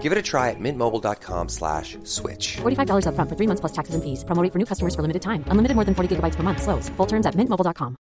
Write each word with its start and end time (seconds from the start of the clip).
Give 0.00 0.12
it 0.12 0.16
a 0.16 0.22
try 0.22 0.48
at 0.48 0.58
mintmobile.com 0.58 1.48
slash 1.50 1.98
switch. 2.04 2.56
$45 2.62 3.04
upfront 3.04 3.28
for 3.28 3.36
three 3.36 3.46
months 3.46 3.60
plus 3.60 3.72
taxes 3.72 3.94
and 3.94 4.02
fees. 4.02 4.24
Promo 4.24 4.42
rate 4.42 4.52
for 4.52 4.58
new 4.58 4.64
customers 4.64 4.94
for 4.94 5.02
limited 5.02 5.20
time. 5.20 5.44
Unlimited 5.50 5.76
more 5.76 5.84
than 5.84 5.94
40 5.94 6.16
gigabytes 6.16 6.36
per 6.36 6.42
month. 6.42 6.62
Slows. 6.62 6.88
Full 6.96 7.06
terms 7.06 7.26
at 7.26 7.36
mintmobile.com. 7.36 7.96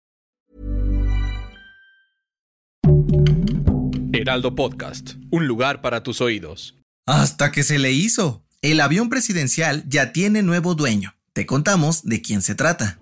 Heraldo 4.13 4.55
Podcast. 4.55 5.15
Un 5.31 5.47
lugar 5.47 5.81
para 5.81 6.03
tus 6.03 6.21
oídos. 6.21 6.75
Hasta 7.07 7.53
que 7.53 7.63
se 7.63 7.79
le 7.79 7.93
hizo. 7.93 8.43
El 8.63 8.81
avión 8.81 9.09
presidencial 9.09 9.85
ya 9.89 10.13
tiene 10.13 10.43
nuevo 10.43 10.75
dueño. 10.75 11.15
Te 11.33 11.47
contamos 11.47 12.03
de 12.05 12.23
quién 12.23 12.43
se 12.43 12.55
trata. 12.55 12.99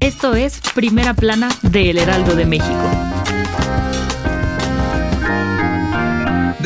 Esto 0.00 0.34
es 0.34 0.60
Primera 0.74 1.14
Plana 1.14 1.48
de 1.62 1.90
El 1.90 1.98
Heraldo 1.98 2.36
de 2.36 2.46
México. 2.46 2.90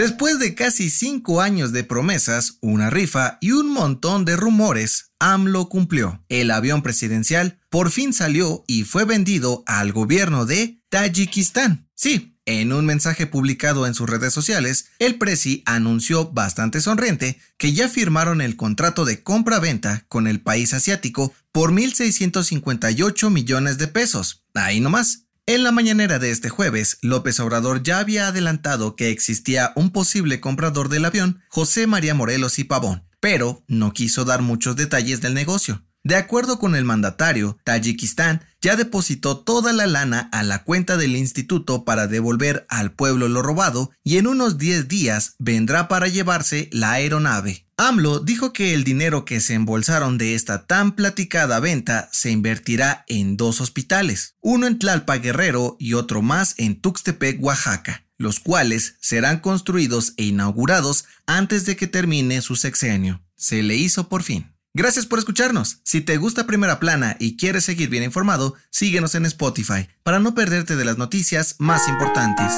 Después 0.00 0.38
de 0.38 0.54
casi 0.54 0.88
cinco 0.88 1.42
años 1.42 1.72
de 1.72 1.84
promesas, 1.84 2.56
una 2.62 2.88
rifa 2.88 3.36
y 3.42 3.50
un 3.50 3.70
montón 3.70 4.24
de 4.24 4.34
rumores, 4.34 5.12
AMLO 5.18 5.68
cumplió. 5.68 6.24
El 6.30 6.52
avión 6.52 6.80
presidencial 6.80 7.60
por 7.68 7.90
fin 7.90 8.14
salió 8.14 8.64
y 8.66 8.84
fue 8.84 9.04
vendido 9.04 9.62
al 9.66 9.92
gobierno 9.92 10.46
de 10.46 10.80
Tayikistán. 10.88 11.90
Sí, 11.94 12.38
en 12.46 12.72
un 12.72 12.86
mensaje 12.86 13.26
publicado 13.26 13.86
en 13.86 13.92
sus 13.92 14.08
redes 14.08 14.32
sociales, 14.32 14.86
el 15.00 15.18
Presi 15.18 15.62
anunció 15.66 16.30
bastante 16.32 16.80
sonriente 16.80 17.38
que 17.58 17.74
ya 17.74 17.86
firmaron 17.86 18.40
el 18.40 18.56
contrato 18.56 19.04
de 19.04 19.22
compra-venta 19.22 20.06
con 20.08 20.26
el 20.26 20.40
país 20.40 20.72
asiático 20.72 21.34
por 21.52 21.72
1.658 21.72 23.28
millones 23.28 23.76
de 23.76 23.86
pesos. 23.86 24.46
Ahí 24.54 24.80
nomás. 24.80 25.26
En 25.52 25.64
la 25.64 25.72
mañanera 25.72 26.20
de 26.20 26.30
este 26.30 26.48
jueves, 26.48 26.98
López 27.02 27.40
Obrador 27.40 27.82
ya 27.82 27.98
había 27.98 28.28
adelantado 28.28 28.94
que 28.94 29.10
existía 29.10 29.72
un 29.74 29.90
posible 29.90 30.38
comprador 30.38 30.88
del 30.88 31.04
avión, 31.04 31.42
José 31.48 31.88
María 31.88 32.14
Morelos 32.14 32.60
y 32.60 32.62
Pavón, 32.62 33.02
pero 33.18 33.64
no 33.66 33.92
quiso 33.92 34.24
dar 34.24 34.42
muchos 34.42 34.76
detalles 34.76 35.20
del 35.20 35.34
negocio. 35.34 35.82
De 36.04 36.14
acuerdo 36.14 36.60
con 36.60 36.76
el 36.76 36.84
mandatario, 36.84 37.58
Tayikistán 37.64 38.44
ya 38.60 38.76
depositó 38.76 39.38
toda 39.38 39.72
la 39.72 39.88
lana 39.88 40.28
a 40.30 40.44
la 40.44 40.62
cuenta 40.62 40.96
del 40.96 41.16
instituto 41.16 41.84
para 41.84 42.06
devolver 42.06 42.64
al 42.68 42.92
pueblo 42.92 43.26
lo 43.26 43.42
robado 43.42 43.90
y 44.04 44.18
en 44.18 44.28
unos 44.28 44.56
10 44.56 44.86
días 44.86 45.34
vendrá 45.40 45.88
para 45.88 46.06
llevarse 46.06 46.70
la 46.70 46.92
aeronave. 46.92 47.66
AMLO 47.82 48.20
dijo 48.20 48.52
que 48.52 48.74
el 48.74 48.84
dinero 48.84 49.24
que 49.24 49.40
se 49.40 49.54
embolsaron 49.54 50.18
de 50.18 50.34
esta 50.34 50.66
tan 50.66 50.94
platicada 50.94 51.60
venta 51.60 52.10
se 52.12 52.30
invertirá 52.30 53.06
en 53.08 53.38
dos 53.38 53.62
hospitales, 53.62 54.34
uno 54.42 54.66
en 54.66 54.78
Tlalpa 54.78 55.16
Guerrero 55.16 55.78
y 55.80 55.94
otro 55.94 56.20
más 56.20 56.54
en 56.58 56.78
Tuxtepec, 56.78 57.42
Oaxaca, 57.42 58.04
los 58.18 58.38
cuales 58.38 58.96
serán 59.00 59.40
construidos 59.40 60.12
e 60.18 60.24
inaugurados 60.24 61.06
antes 61.24 61.64
de 61.64 61.76
que 61.76 61.86
termine 61.86 62.42
su 62.42 62.54
sexenio. 62.54 63.22
Se 63.34 63.62
le 63.62 63.76
hizo 63.76 64.10
por 64.10 64.24
fin. 64.24 64.52
Gracias 64.74 65.06
por 65.06 65.18
escucharnos. 65.18 65.78
Si 65.82 66.02
te 66.02 66.18
gusta 66.18 66.46
Primera 66.46 66.80
Plana 66.80 67.16
y 67.18 67.38
quieres 67.38 67.64
seguir 67.64 67.88
bien 67.88 68.04
informado, 68.04 68.56
síguenos 68.70 69.14
en 69.14 69.24
Spotify 69.24 69.88
para 70.02 70.18
no 70.18 70.34
perderte 70.34 70.76
de 70.76 70.84
las 70.84 70.98
noticias 70.98 71.56
más 71.58 71.88
importantes. 71.88 72.52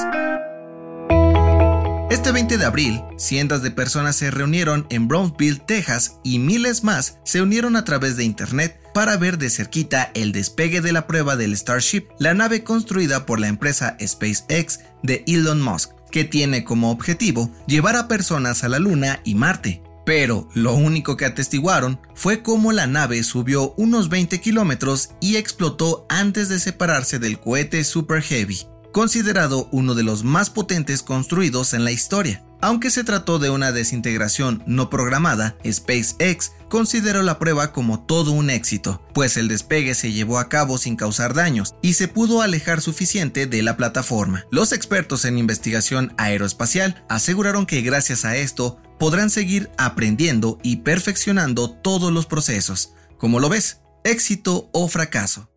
Este 2.32 2.44
20 2.44 2.56
de 2.56 2.64
abril, 2.64 3.02
cientos 3.18 3.60
de 3.60 3.70
personas 3.70 4.16
se 4.16 4.30
reunieron 4.30 4.86
en 4.88 5.06
Brownsville, 5.06 5.60
Texas, 5.66 6.18
y 6.24 6.38
miles 6.38 6.82
más 6.82 7.18
se 7.24 7.42
unieron 7.42 7.76
a 7.76 7.84
través 7.84 8.16
de 8.16 8.24
Internet 8.24 8.80
para 8.94 9.18
ver 9.18 9.36
de 9.36 9.50
cerquita 9.50 10.10
el 10.14 10.32
despegue 10.32 10.80
de 10.80 10.92
la 10.92 11.06
prueba 11.06 11.36
del 11.36 11.54
Starship, 11.54 12.06
la 12.18 12.32
nave 12.32 12.64
construida 12.64 13.26
por 13.26 13.38
la 13.38 13.48
empresa 13.48 13.98
SpaceX 14.02 14.80
de 15.02 15.22
Elon 15.26 15.60
Musk, 15.60 15.90
que 16.10 16.24
tiene 16.24 16.64
como 16.64 16.90
objetivo 16.90 17.50
llevar 17.66 17.96
a 17.96 18.08
personas 18.08 18.64
a 18.64 18.70
la 18.70 18.78
Luna 18.78 19.20
y 19.24 19.34
Marte. 19.34 19.82
Pero 20.06 20.48
lo 20.54 20.72
único 20.72 21.18
que 21.18 21.26
atestiguaron 21.26 22.00
fue 22.14 22.42
cómo 22.42 22.72
la 22.72 22.86
nave 22.86 23.22
subió 23.24 23.74
unos 23.76 24.08
20 24.08 24.40
kilómetros 24.40 25.10
y 25.20 25.36
explotó 25.36 26.06
antes 26.08 26.48
de 26.48 26.58
separarse 26.60 27.18
del 27.18 27.38
cohete 27.38 27.84
Super 27.84 28.22
Heavy, 28.22 28.66
considerado 28.92 29.68
uno 29.72 29.94
de 29.94 30.02
los 30.02 30.22
más 30.22 30.50
potentes 30.50 31.02
construidos 31.02 31.74
en 31.74 31.84
la 31.84 31.92
historia. 31.92 32.44
Aunque 32.60 32.90
se 32.90 33.02
trató 33.02 33.40
de 33.40 33.50
una 33.50 33.72
desintegración 33.72 34.62
no 34.66 34.88
programada, 34.88 35.56
SpaceX 35.68 36.52
consideró 36.68 37.22
la 37.22 37.40
prueba 37.40 37.72
como 37.72 38.04
todo 38.04 38.30
un 38.30 38.50
éxito, 38.50 39.02
pues 39.12 39.36
el 39.36 39.48
despegue 39.48 39.96
se 39.96 40.12
llevó 40.12 40.38
a 40.38 40.48
cabo 40.48 40.78
sin 40.78 40.94
causar 40.94 41.34
daños 41.34 41.74
y 41.82 41.94
se 41.94 42.06
pudo 42.06 42.40
alejar 42.40 42.80
suficiente 42.80 43.46
de 43.46 43.62
la 43.62 43.76
plataforma. 43.76 44.46
Los 44.52 44.72
expertos 44.72 45.24
en 45.24 45.38
investigación 45.38 46.14
aeroespacial 46.18 47.04
aseguraron 47.08 47.66
que 47.66 47.82
gracias 47.82 48.24
a 48.24 48.36
esto 48.36 48.80
podrán 49.00 49.30
seguir 49.30 49.68
aprendiendo 49.76 50.60
y 50.62 50.76
perfeccionando 50.76 51.68
todos 51.68 52.12
los 52.12 52.26
procesos. 52.26 52.94
Como 53.18 53.40
lo 53.40 53.48
ves, 53.48 53.80
éxito 54.04 54.70
o 54.72 54.86
fracaso. 54.86 55.51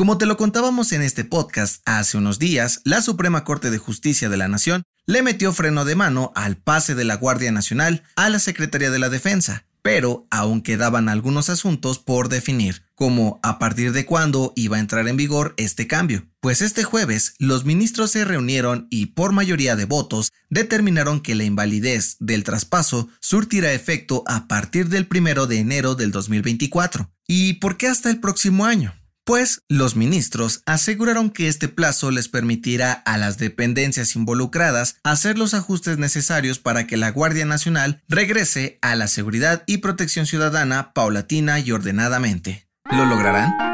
Como 0.00 0.16
te 0.16 0.24
lo 0.24 0.38
contábamos 0.38 0.92
en 0.92 1.02
este 1.02 1.26
podcast 1.26 1.82
hace 1.84 2.16
unos 2.16 2.38
días, 2.38 2.80
la 2.84 3.02
Suprema 3.02 3.44
Corte 3.44 3.70
de 3.70 3.76
Justicia 3.76 4.30
de 4.30 4.38
la 4.38 4.48
Nación 4.48 4.82
le 5.04 5.20
metió 5.20 5.52
freno 5.52 5.84
de 5.84 5.94
mano 5.94 6.32
al 6.34 6.56
pase 6.56 6.94
de 6.94 7.04
la 7.04 7.16
Guardia 7.16 7.52
Nacional 7.52 8.02
a 8.16 8.30
la 8.30 8.38
Secretaría 8.38 8.90
de 8.90 8.98
la 8.98 9.10
Defensa, 9.10 9.66
pero 9.82 10.26
aún 10.30 10.62
quedaban 10.62 11.10
algunos 11.10 11.50
asuntos 11.50 11.98
por 11.98 12.30
definir, 12.30 12.82
como 12.94 13.40
a 13.42 13.58
partir 13.58 13.92
de 13.92 14.06
cuándo 14.06 14.54
iba 14.56 14.78
a 14.78 14.80
entrar 14.80 15.06
en 15.06 15.18
vigor 15.18 15.52
este 15.58 15.86
cambio. 15.86 16.26
Pues 16.40 16.62
este 16.62 16.82
jueves 16.82 17.34
los 17.38 17.66
ministros 17.66 18.10
se 18.10 18.24
reunieron 18.24 18.86
y 18.88 19.08
por 19.08 19.32
mayoría 19.32 19.76
de 19.76 19.84
votos 19.84 20.32
determinaron 20.48 21.20
que 21.20 21.34
la 21.34 21.44
invalidez 21.44 22.16
del 22.20 22.42
traspaso 22.42 23.10
surtirá 23.20 23.74
efecto 23.74 24.24
a 24.26 24.48
partir 24.48 24.88
del 24.88 25.06
1 25.14 25.46
de 25.46 25.58
enero 25.58 25.94
del 25.94 26.10
2024. 26.10 27.12
¿Y 27.28 27.54
por 27.60 27.76
qué 27.76 27.88
hasta 27.88 28.08
el 28.08 28.18
próximo 28.18 28.64
año? 28.64 28.94
Pues 29.24 29.62
los 29.68 29.96
ministros 29.96 30.62
aseguraron 30.66 31.30
que 31.30 31.48
este 31.48 31.68
plazo 31.68 32.10
les 32.10 32.28
permitirá 32.28 32.92
a 32.92 33.18
las 33.18 33.38
dependencias 33.38 34.16
involucradas 34.16 34.96
hacer 35.04 35.38
los 35.38 35.54
ajustes 35.54 35.98
necesarios 35.98 36.58
para 36.58 36.86
que 36.86 36.96
la 36.96 37.10
Guardia 37.10 37.44
Nacional 37.44 38.02
regrese 38.08 38.78
a 38.82 38.96
la 38.96 39.08
seguridad 39.08 39.62
y 39.66 39.78
protección 39.78 40.26
ciudadana 40.26 40.92
paulatina 40.92 41.60
y 41.60 41.72
ordenadamente. 41.72 42.66
¿Lo 42.90 43.04
lograrán? 43.04 43.69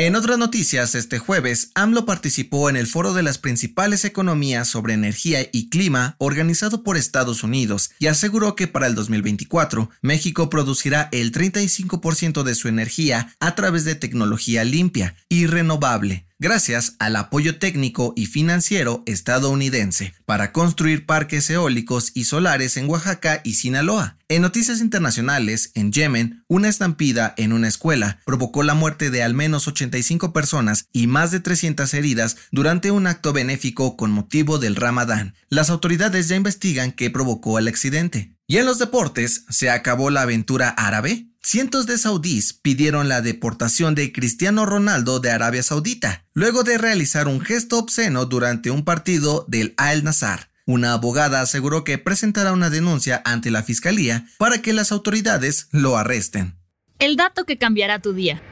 En 0.00 0.16
otras 0.16 0.38
noticias, 0.38 0.94
este 0.94 1.18
jueves, 1.18 1.72
AMLO 1.74 2.06
participó 2.06 2.70
en 2.70 2.76
el 2.76 2.86
foro 2.86 3.12
de 3.12 3.22
las 3.22 3.36
principales 3.36 4.06
economías 4.06 4.66
sobre 4.66 4.94
energía 4.94 5.46
y 5.52 5.68
clima 5.68 6.16
organizado 6.16 6.82
por 6.82 6.96
Estados 6.96 7.44
Unidos 7.44 7.90
y 7.98 8.06
aseguró 8.06 8.56
que 8.56 8.66
para 8.66 8.86
el 8.86 8.94
2024 8.94 9.90
México 10.00 10.48
producirá 10.48 11.10
el 11.12 11.32
35% 11.32 12.44
de 12.44 12.54
su 12.54 12.68
energía 12.68 13.34
a 13.40 13.54
través 13.54 13.84
de 13.84 13.94
tecnología 13.94 14.64
limpia 14.64 15.16
y 15.28 15.46
renovable 15.46 16.29
gracias 16.40 16.96
al 16.98 17.14
apoyo 17.14 17.58
técnico 17.58 18.14
y 18.16 18.26
financiero 18.26 19.04
estadounidense 19.06 20.14
para 20.24 20.50
construir 20.50 21.06
parques 21.06 21.48
eólicos 21.50 22.10
y 22.14 22.24
solares 22.24 22.76
en 22.76 22.88
Oaxaca 22.88 23.42
y 23.44 23.54
Sinaloa. 23.54 24.16
En 24.28 24.42
noticias 24.42 24.80
internacionales, 24.80 25.70
en 25.74 25.92
Yemen, 25.92 26.44
una 26.48 26.68
estampida 26.68 27.34
en 27.36 27.52
una 27.52 27.68
escuela 27.68 28.20
provocó 28.24 28.62
la 28.62 28.74
muerte 28.74 29.10
de 29.10 29.22
al 29.22 29.34
menos 29.34 29.68
85 29.68 30.32
personas 30.32 30.86
y 30.92 31.06
más 31.06 31.30
de 31.30 31.40
300 31.40 31.92
heridas 31.94 32.36
durante 32.50 32.90
un 32.90 33.06
acto 33.06 33.32
benéfico 33.32 33.96
con 33.96 34.10
motivo 34.10 34.58
del 34.58 34.76
Ramadán. 34.76 35.34
Las 35.48 35.68
autoridades 35.68 36.28
ya 36.28 36.36
investigan 36.36 36.92
qué 36.92 37.10
provocó 37.10 37.58
el 37.58 37.68
accidente. 37.68 38.34
Y 38.46 38.56
en 38.56 38.66
los 38.66 38.78
deportes, 38.78 39.44
¿se 39.48 39.70
acabó 39.70 40.10
la 40.10 40.22
aventura 40.22 40.70
árabe? 40.70 41.29
Cientos 41.42 41.86
de 41.86 41.96
saudíes 41.96 42.52
pidieron 42.52 43.08
la 43.08 43.22
deportación 43.22 43.94
de 43.94 44.12
Cristiano 44.12 44.66
Ronaldo 44.66 45.20
de 45.20 45.30
Arabia 45.30 45.62
Saudita, 45.62 46.26
luego 46.34 46.64
de 46.64 46.76
realizar 46.76 47.28
un 47.28 47.40
gesto 47.40 47.78
obsceno 47.78 48.26
durante 48.26 48.70
un 48.70 48.84
partido 48.84 49.46
del 49.48 49.72
Al 49.78 50.04
Nazar. 50.04 50.50
Una 50.66 50.92
abogada 50.92 51.40
aseguró 51.40 51.82
que 51.82 51.96
presentará 51.96 52.52
una 52.52 52.68
denuncia 52.68 53.22
ante 53.24 53.50
la 53.50 53.62
fiscalía 53.62 54.26
para 54.36 54.60
que 54.60 54.74
las 54.74 54.92
autoridades 54.92 55.68
lo 55.72 55.96
arresten. 55.96 56.56
El 56.98 57.16
dato 57.16 57.46
que 57.46 57.56
cambiará 57.56 58.00
tu 58.00 58.12
día. 58.12 58.42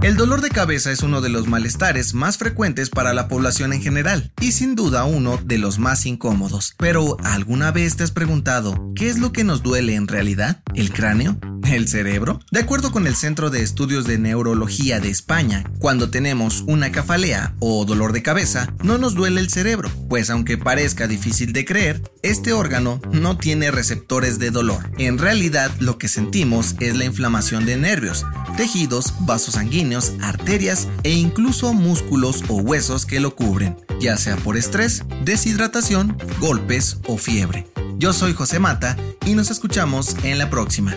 El 0.00 0.16
dolor 0.16 0.42
de 0.42 0.50
cabeza 0.50 0.92
es 0.92 1.02
uno 1.02 1.20
de 1.20 1.28
los 1.28 1.48
malestares 1.48 2.14
más 2.14 2.38
frecuentes 2.38 2.88
para 2.88 3.12
la 3.12 3.26
población 3.26 3.72
en 3.72 3.82
general 3.82 4.32
y 4.40 4.52
sin 4.52 4.76
duda 4.76 5.04
uno 5.04 5.38
de 5.44 5.58
los 5.58 5.80
más 5.80 6.06
incómodos. 6.06 6.76
Pero 6.78 7.16
¿alguna 7.24 7.72
vez 7.72 7.96
te 7.96 8.04
has 8.04 8.12
preguntado 8.12 8.92
qué 8.94 9.08
es 9.08 9.18
lo 9.18 9.32
que 9.32 9.42
nos 9.42 9.64
duele 9.64 9.96
en 9.96 10.06
realidad? 10.06 10.62
¿El 10.74 10.92
cráneo? 10.92 11.38
¿El 11.70 11.86
cerebro? 11.86 12.40
De 12.50 12.60
acuerdo 12.60 12.90
con 12.92 13.06
el 13.06 13.14
Centro 13.14 13.50
de 13.50 13.62
Estudios 13.62 14.06
de 14.06 14.16
Neurología 14.16 15.00
de 15.00 15.10
España, 15.10 15.64
cuando 15.78 16.08
tenemos 16.08 16.64
una 16.66 16.88
cefalea 16.88 17.54
o 17.60 17.84
dolor 17.84 18.12
de 18.14 18.22
cabeza, 18.22 18.72
no 18.82 18.96
nos 18.96 19.14
duele 19.14 19.42
el 19.42 19.50
cerebro, 19.50 19.90
pues 20.08 20.30
aunque 20.30 20.56
parezca 20.56 21.06
difícil 21.06 21.52
de 21.52 21.66
creer, 21.66 22.02
este 22.22 22.54
órgano 22.54 23.02
no 23.12 23.36
tiene 23.36 23.70
receptores 23.70 24.38
de 24.38 24.50
dolor. 24.50 24.90
En 24.96 25.18
realidad, 25.18 25.70
lo 25.78 25.98
que 25.98 26.08
sentimos 26.08 26.74
es 26.80 26.96
la 26.96 27.04
inflamación 27.04 27.66
de 27.66 27.76
nervios, 27.76 28.24
tejidos, 28.56 29.12
vasos 29.20 29.54
sanguíneos, 29.54 30.14
arterias 30.22 30.88
e 31.02 31.10
incluso 31.10 31.74
músculos 31.74 32.44
o 32.48 32.56
huesos 32.56 33.04
que 33.04 33.20
lo 33.20 33.36
cubren, 33.36 33.76
ya 34.00 34.16
sea 34.16 34.36
por 34.36 34.56
estrés, 34.56 35.04
deshidratación, 35.22 36.16
golpes 36.40 36.96
o 37.06 37.18
fiebre. 37.18 37.66
Yo 37.98 38.14
soy 38.14 38.32
José 38.32 38.58
Mata 38.58 38.96
y 39.26 39.34
nos 39.34 39.50
escuchamos 39.50 40.16
en 40.22 40.38
la 40.38 40.48
próxima. 40.48 40.96